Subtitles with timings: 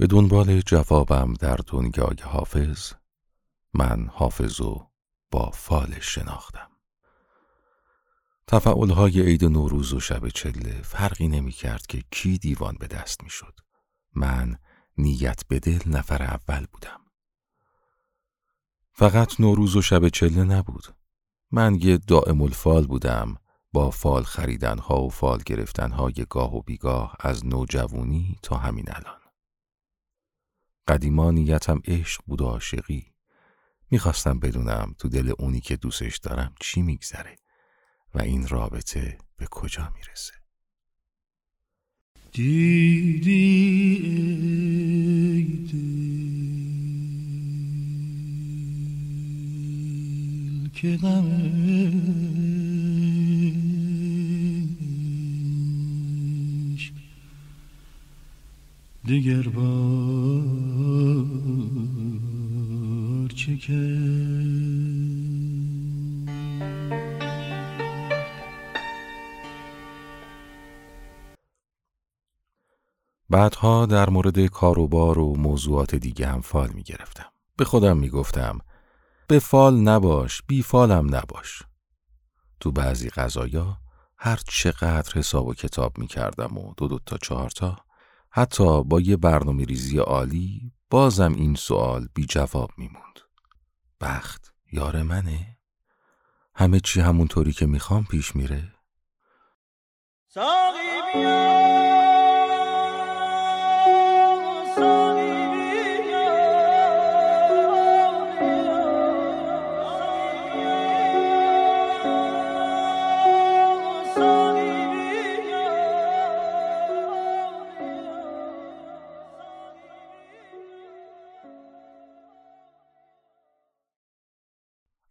[0.00, 2.92] به دنبال جوابم در دنیای حافظ
[3.74, 4.90] من حافظ و
[5.30, 6.70] با فالش شناختم
[8.46, 13.30] تفعولهای عید نوروز و شب چله فرقی نمی کرد که کی دیوان به دست می
[13.30, 13.60] شد.
[14.14, 14.56] من
[14.98, 17.00] نیت به دل نفر اول بودم.
[18.92, 20.84] فقط نوروز و شب چله نبود.
[21.52, 23.36] من یه دائم الفال بودم
[23.72, 29.19] با فال خریدنها و فال گرفتنهای گاه و بیگاه از نوجوانی تا همین الان.
[30.90, 33.06] قدیما نیتم عشق بود و عاشقی.
[33.90, 37.36] می‌خواستم بدونم تو دل اونی که دوستش دارم چی میگذره
[38.14, 40.32] و این رابطه به کجا می‌رسه.
[42.32, 43.30] دیدی
[50.74, 52.69] که غمش
[59.04, 59.70] دیگر بار
[63.28, 64.00] چکه
[73.30, 77.26] بعدها در مورد کاروبار و موضوعات دیگه هم فال می گرفتم.
[77.56, 78.58] به خودم می گفتم
[79.26, 81.62] به فال نباش بی فالم نباش
[82.60, 83.78] تو بعضی غذایا
[84.16, 87.76] هر چقدر حساب و کتاب می کردم و دو دو تا چهار تا
[88.32, 93.20] حتی با یه برنامه ریزی عالی بازم این سوال بی جواب می موند.
[94.00, 95.56] بخت یار منه؟
[96.54, 98.72] همه چی همونطوری که می‌خوام پیش میره؟
[100.28, 101.89] ساقی بیا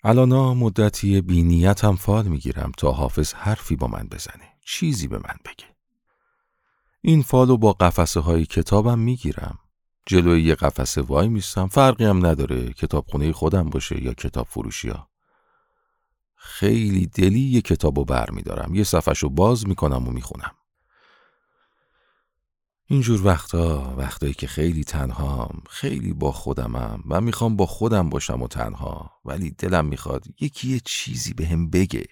[0.04, 5.66] الانا مدتی بینیتم فال می‌گیرم تا حافظ حرفی با من بزنه چیزی به من بگه.
[7.02, 9.60] این فالو با قفسه های کتابم می‌گیرم.
[10.06, 11.68] جلوی یه قفسه وای میستم.
[11.68, 15.10] فرقی هم نداره کتابخونه خودم باشه یا کتاب فروشی ها.
[16.36, 20.52] خیلی دلی یه کتابو بر میدارم یه صفحشو باز می‌کنم و می‌خونم.
[22.92, 28.48] اینجور وقتا وقتایی که خیلی تنهام خیلی با خودمم و می‌خوام با خودم باشم و
[28.48, 32.06] تنها ولی دلم می‌خواد یکی یه چیزی به هم بگه.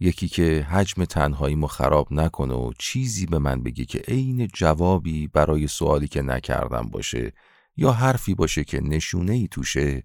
[0.00, 5.66] یکی که حجم تنهاییمو خراب نکنه و چیزی به من بگه که عین جوابی برای
[5.66, 7.32] سوالی که نکردم باشه
[7.76, 10.02] یا حرفی باشه که نشونه ای توشه.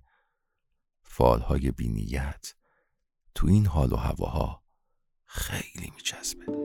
[1.03, 2.53] فالهای بینیت
[3.35, 4.63] تو این حال و هواها
[5.25, 6.64] خیلی میچسبه.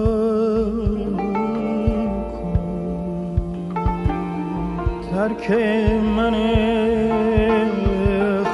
[5.21, 5.51] ترک
[6.17, 6.35] من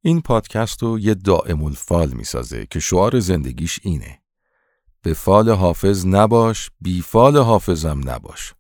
[0.03, 4.19] این پادکست رو یه دائم الفال می‌سازه که شعار زندگیش اینه.
[5.03, 8.55] به فال حافظ نباش بی فال حافظم نباش.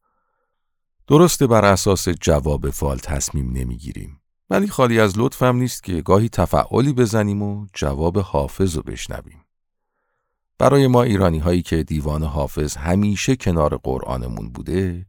[1.07, 4.21] درسته بر اساس جواب فال تصمیم نمی‌گیریم
[4.51, 9.45] ولی خالی از لطفم نیست که گاهی تفعالی بزنیم و جواب حافظ رو بشنویم.
[10.59, 15.07] برای ما ایرانی هایی که دیوان حافظ همیشه کنار قرآنمون بوده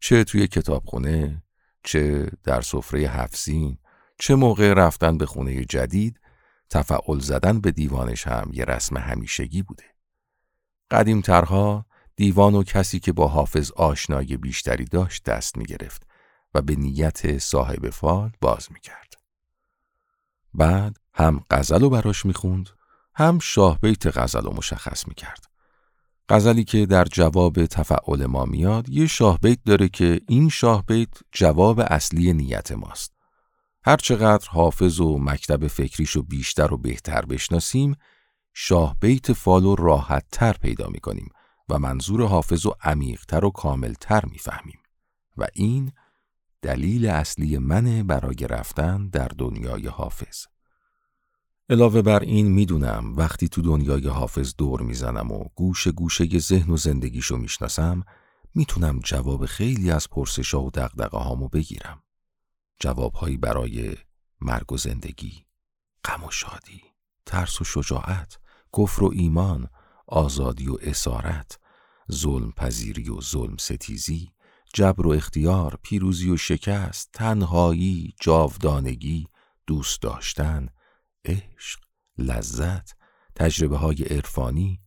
[0.00, 1.42] چه توی کتابخونه
[1.84, 3.78] چه در سفره حفظین
[4.20, 6.20] چه موقع رفتن به خونه جدید
[6.70, 9.84] تفعول زدن به دیوانش هم یه رسم همیشگی بوده.
[10.90, 11.86] قدیمترها
[12.16, 16.06] دیوان و کسی که با حافظ آشنایی بیشتری داشت دست می گرفت
[16.54, 19.14] و به نیت صاحب فال باز می کرد.
[20.54, 22.70] بعد هم غزل رو براش می خوند
[23.14, 25.44] هم شاه بیت غزل رو مشخص می کرد.
[26.28, 31.14] غزلی که در جواب تفعول ما میاد یه شاه بیت داره که این شاه بیت
[31.32, 33.19] جواب اصلی نیت ماست.
[33.84, 37.96] هرچقدر حافظ و مکتب فکریشو بیشتر و بهتر بشناسیم
[38.54, 41.28] شاه بیت فالو راحت تر پیدا می‌کنیم
[41.68, 44.78] و منظور حافظ و عمیقتر و کاملتر می‌فهمیم
[45.36, 45.92] و این
[46.62, 50.46] دلیل اصلی منه برای رفتن در دنیای حافظ.
[51.70, 56.76] علاوه بر این می‌دونم وقتی تو دنیای حافظ دور می‌زنم و گوش گوشه ذهن و
[56.76, 58.04] زندگیشو می‌شناسم
[58.54, 62.02] می‌تونم جواب خیلی از پرسشا و دقدقه هامو بگیرم.
[62.80, 63.96] جوابهایی برای
[64.40, 65.44] مرگ و زندگی،
[66.04, 66.82] غم و شادی،
[67.26, 68.38] ترس و شجاعت،
[68.78, 69.68] کفر و ایمان،
[70.06, 71.58] آزادی و اسارت،
[72.12, 74.32] ظلم پذیری و ظلم ستیزی،
[74.74, 79.26] جبر و اختیار، پیروزی و شکست، تنهایی، جاودانگی،
[79.66, 80.68] دوست داشتن،
[81.24, 81.80] عشق،
[82.18, 82.96] لذت،
[83.34, 84.80] تجربه های عرفانی،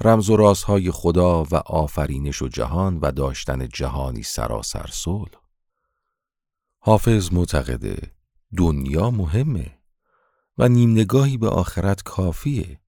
[0.00, 5.47] رمز و رازهای خدا و آفرینش و جهان و داشتن جهانی سراسر صلح.
[6.88, 8.12] حافظ معتقده
[8.56, 9.78] دنیا مهمه
[10.58, 12.80] و نیم نگاهی به آخرت کافیه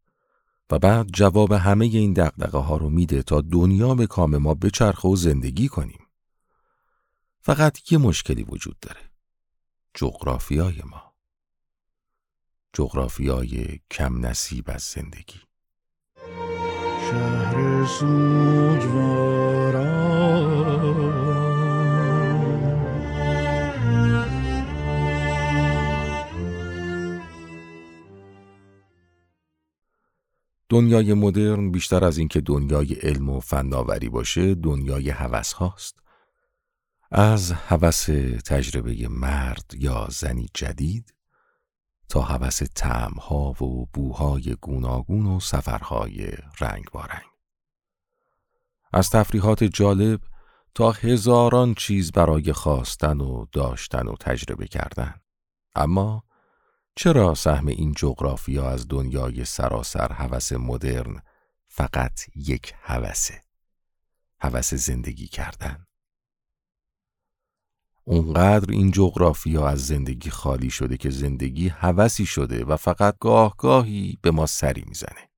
[0.70, 5.08] و بعد جواب همه این دقدقه ها رو میده تا دنیا به کام ما بچرخه
[5.08, 6.06] و زندگی کنیم.
[7.40, 9.00] فقط یه مشکلی وجود داره.
[9.94, 11.14] جغرافیای ما.
[12.72, 15.40] جغرافیای کم نصیب از زندگی.
[17.10, 17.84] شهر
[30.80, 35.96] دنیای مدرن بیشتر از اینکه دنیای علم و فناوری باشه دنیای هوس هاست.
[37.10, 38.04] از هوس
[38.44, 41.14] تجربه مرد یا زنی جدید
[42.08, 42.62] تا هوس
[43.20, 46.30] ها و بوهای گوناگون و سفرهای
[46.60, 47.30] رنگ بارنگ.
[48.92, 50.20] از تفریحات جالب
[50.74, 55.14] تا هزاران چیز برای خواستن و داشتن و تجربه کردن.
[55.74, 56.24] اما
[56.96, 61.22] چرا سهم این جغرافیا از دنیای سراسر هوس مدرن
[61.68, 63.42] فقط یک هوسه؟
[64.40, 65.86] هوس زندگی کردن.
[68.04, 74.18] اونقدر این جغرافیا از زندگی خالی شده که زندگی هوسی شده و فقط گاه گاهی
[74.22, 75.30] به ما سری می‌زنه.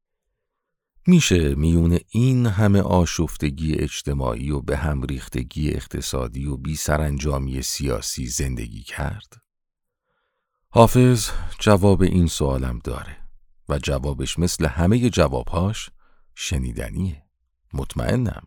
[1.07, 8.27] میشه میون این همه آشفتگی اجتماعی و به هم ریختگی اقتصادی و بی سرانجامی سیاسی
[8.27, 9.42] زندگی کرد؟
[10.75, 13.17] حافظ جواب این سوالم داره
[13.69, 15.91] و جوابش مثل همه جوابهاش
[16.35, 17.23] شنیدنیه.
[17.75, 18.43] مطمئنم.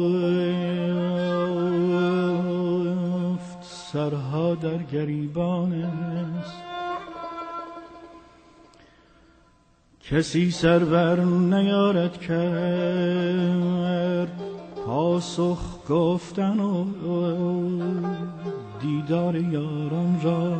[3.61, 6.63] سرها در گریبان است.
[10.01, 13.61] کسی سرور نیارد کرد.
[14.85, 15.59] پاسخ
[15.89, 16.85] گفتن و
[18.81, 20.57] دیدار یاران را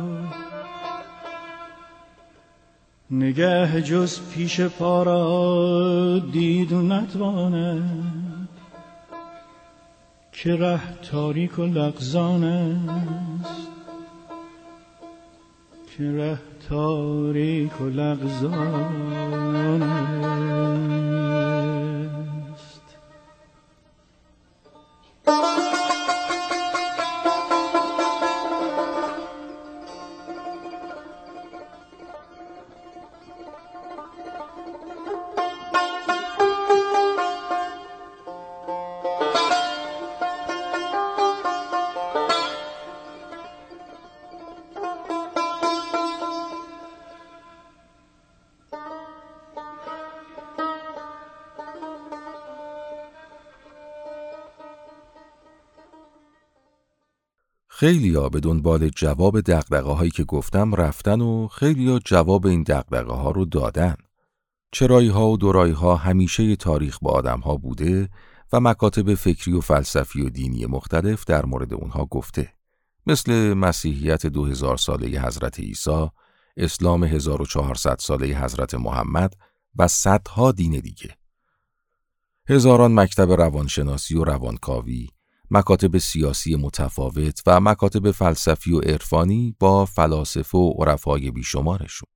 [3.12, 8.48] نگه جز پیش پارا دید نتواند
[10.32, 13.68] که ره تاریک و لغزان است.
[15.86, 16.38] که ره
[16.68, 20.49] تاریک و لغزان است.
[57.80, 63.30] خیلیا به دنبال جواب دقدقه هایی که گفتم رفتن و خیلیا جواب این دقدقه ها
[63.30, 63.94] رو دادن.
[64.72, 68.08] چرایی ها و دورایی ها همیشه تاریخ با آدم ها بوده
[68.52, 72.52] و مکاتب فکری و فلسفی و دینی مختلف در مورد اونها گفته.
[73.06, 76.08] مثل مسیحیت 2000 ساله حضرت عیسی،
[76.56, 79.34] اسلام 1400 ساله حضرت محمد
[79.76, 81.16] و صدها دین دیگه.
[82.48, 85.08] هزاران مکتب روانشناسی و روانکاوی،
[85.50, 92.08] مکاتب سیاسی متفاوت و مکاتب فلسفی و عرفانی با فلاسفه و عرفای بیشمارشون.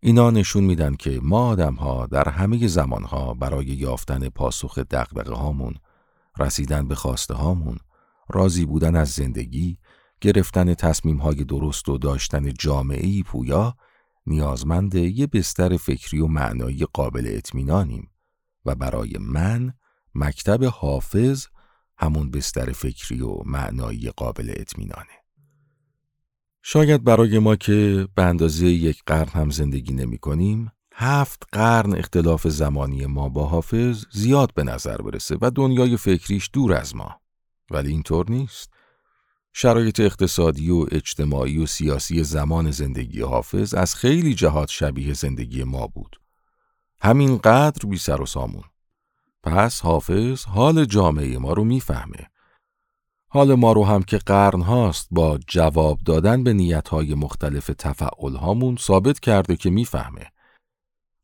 [0.00, 5.74] اینا نشون میدن که ما آدم ها در همه زمانها برای یافتن پاسخ دقدقه هامون،
[6.38, 7.78] رسیدن به خواسته هامون،
[8.28, 9.78] راضی بودن از زندگی،
[10.20, 13.76] گرفتن تصمیم های درست و داشتن جامعه پویا
[14.26, 18.10] نیازمند یه بستر فکری و معنایی قابل اطمینانیم
[18.64, 19.72] و برای من
[20.14, 21.46] مکتب حافظ
[21.98, 25.18] همون بستر فکری و معنایی قابل اطمینانه.
[26.62, 32.48] شاید برای ما که به اندازه یک قرن هم زندگی نمی کنیم، هفت قرن اختلاف
[32.48, 37.20] زمانی ما با حافظ زیاد به نظر برسه و دنیای فکریش دور از ما.
[37.70, 38.70] ولی اینطور نیست.
[39.52, 45.86] شرایط اقتصادی و اجتماعی و سیاسی زمان زندگی حافظ از خیلی جهات شبیه زندگی ما
[45.86, 46.20] بود.
[47.02, 48.64] همین قدر بی سر و سامون.
[49.42, 52.30] پس حافظ حال جامعه ما رو می‌فهمه.
[53.28, 58.76] حال ما رو هم که قرن هاست با جواب دادن به نیتهای مختلف تفعول هامون
[58.76, 60.26] ثابت کرده که می‌فهمه.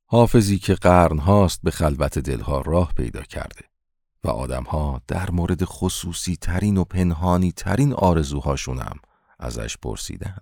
[0.06, 3.64] حافظی که قرن هاست به خلوت دلها راه پیدا کرده.
[4.24, 8.96] و آدمها در مورد خصوصی ترین و پنهانی ترین آرزوهاشونم
[9.38, 10.36] ازش پرسیدن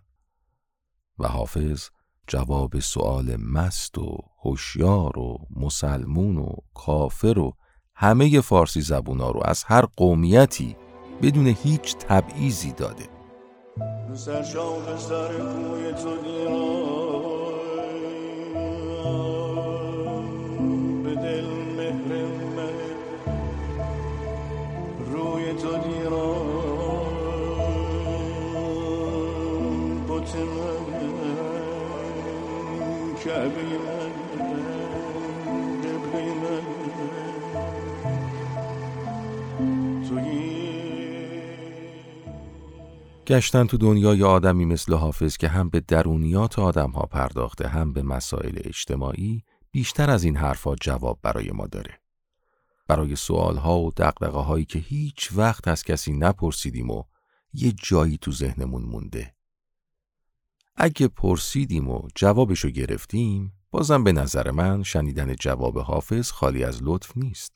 [1.18, 1.88] و حافظ
[2.26, 7.56] جواب سوال مست و هوشیار و مسلمون و کافر و
[7.94, 10.76] همه فارسی زبونا رو از هر قومیتی
[11.22, 13.04] بدون هیچ تبعیضی داده.
[43.26, 48.02] گشتن تو دنیای آدمی مثل حافظ که هم به درونیات آدم ها پرداخته هم به
[48.02, 52.00] مسائل اجتماعی بیشتر از این حرفا جواب برای ما داره.
[52.88, 57.04] برای سوال ها و دقدقه هایی که هیچ وقت از کسی نپرسیدیم و
[57.52, 59.34] یه جایی تو ذهنمون مونده.
[60.76, 67.16] اگه پرسیدیم و جوابشو گرفتیم بازم به نظر من شنیدن جواب حافظ خالی از لطف
[67.16, 67.52] نیست.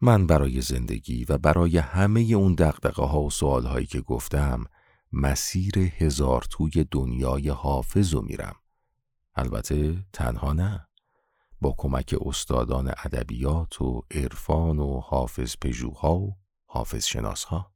[0.00, 4.64] من برای زندگی و برای همه اون دقدقه ها و سوال هایی که گفتم
[5.18, 8.56] مسیر هزار توی دنیای حافظ رو میرم.
[9.34, 10.88] البته تنها نه.
[11.60, 17.72] با کمک استادان ادبیات و عرفان و حافظ پژوها و حافظ شناسها.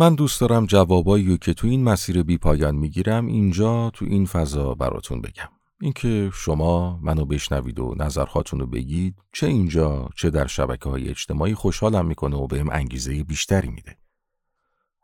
[0.00, 4.74] من دوست دارم جوابایی که تو این مسیر بی پایان می‌گیرم اینجا تو این فضا
[4.74, 5.48] براتون بگم.
[5.80, 11.54] اینکه شما منو بشنوید و نظرهاتون رو بگید چه اینجا چه در شبکه های اجتماعی
[11.54, 13.96] خوشحالم می‌کنه و بهم انگیزه بیشتری میده.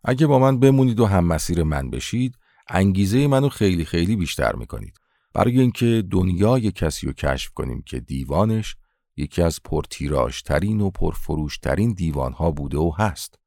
[0.04, 2.34] اگه با من بمونید و هم مسیر من بشید
[2.68, 4.98] انگیزه منو خیلی خیلی بیشتر می‌کنید.
[5.34, 8.76] برای اینکه دنیای کسی رو کشف کنیم که دیوانش
[9.16, 13.38] یکی از پرتیراژترین و پرفروشترین دیوانها بوده و هست.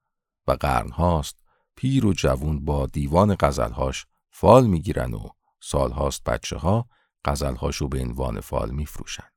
[0.47, 1.43] و قرنهاست
[1.75, 6.89] پیر و جوون با دیوان غزلهاش فال می‌گیرن و سالهاست بچه ها
[7.25, 9.29] غزلهاشو به عنوان فال میفروشن.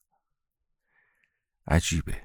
[1.66, 2.22] عجیبه.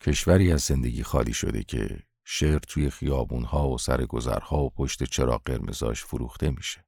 [0.00, 5.42] کشوری از زندگی خالی شده که شعر توی خیابونها و سر گذرها و پشت چراغ
[5.44, 6.84] قرمزاش فروخته میشه.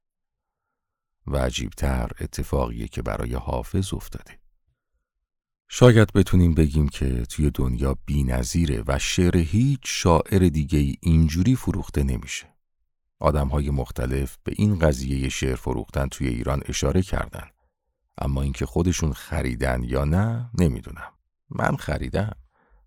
[1.27, 4.39] و عجیبتر اتفاقیه که برای حافظ افتاده.
[5.69, 12.03] شاید بتونیم بگیم که توی دنیا بی نظیره و شعر هیچ شاعر دیگه اینجوری فروخته
[12.03, 12.47] نمیشه.
[13.19, 17.47] آدم های مختلف به این قضیه شعر فروختن توی ایران اشاره کردن.
[18.17, 21.11] اما اینکه خودشون خریدن یا نه نمی‌دونم.
[21.49, 22.35] من خریدم.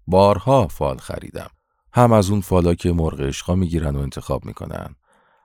[0.07, 1.51] بارها فال خریدم.
[1.93, 4.97] هم از اون فالا که مرغ عشقا می‌گیرن و انتخاب می‌کنن.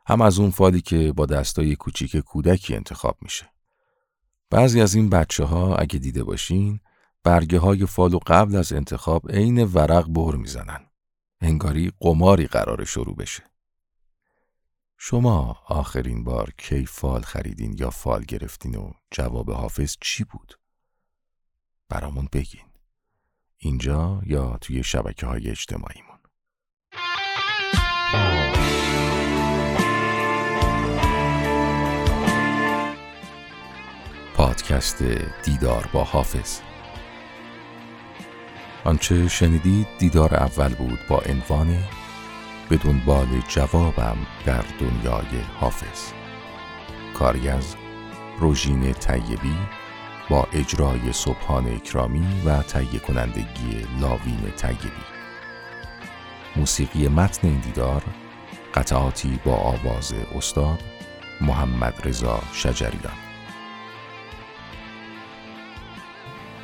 [0.07, 3.45] هم از اون فالی که با دستای کوچیک کودکی انتخاب میشه.
[4.49, 6.79] بعضی از این بچه ها اگه دیده باشین
[7.25, 10.85] برگه های فالو قبل از انتخاب عین ورق بر می‌زنن.
[11.41, 13.43] انگاری قماری قرار شروع بشه.
[14.97, 20.59] شما آخرین بار کی فال خریدین یا فال گرفتین و جواب حافظ چی بود؟
[21.89, 22.65] برامون بگین.
[23.57, 26.19] اینجا یا توی شبکه های اجتماعیمون.
[34.35, 35.03] پادکست
[35.43, 36.74] دیدار با حافظ
[38.85, 41.77] آنچه شنیدید دیدار اول بود با عنوان
[42.69, 46.11] به دنبال جوابم در دنیای حافظ.
[47.13, 47.75] کاری از
[48.39, 49.57] روژین طیبی
[50.29, 54.91] با اجرای صبحان اکرامی و تهیه کنندگی لاوین طیبی.
[56.55, 58.03] موسیقی متن این دیدار
[58.73, 60.83] قطعاتی با آواز استاد
[61.41, 63.17] محمد رضا شجریان.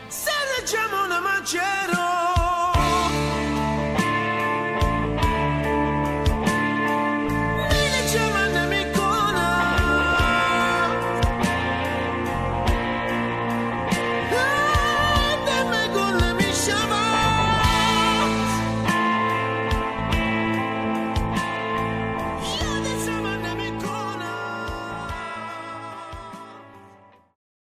[0.09, 2.00] سر جمال من چه